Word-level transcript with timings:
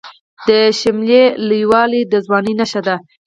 د 0.47 0.49
شملې 0.79 1.23
لوړوالی 1.49 2.01
د 2.11 2.13
ځوانۍ 2.25 2.53
نښه 2.59 2.81
ده. 2.87 2.95